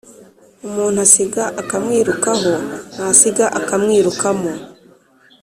[0.67, 2.53] Umuntu asiga akamwirukaho
[2.93, 4.51] ntasiga akamwirukamo.